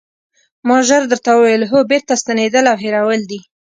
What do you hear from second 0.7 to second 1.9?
ژر درته وویل: هو